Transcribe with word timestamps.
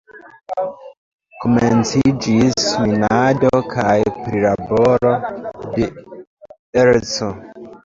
Komenciĝis 1.43 2.71
minado 2.87 3.53
kaj 3.75 3.95
prilaboro 4.17 5.15
de 5.77 5.89
erco. 6.89 7.33